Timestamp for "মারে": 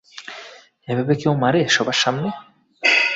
1.33-1.61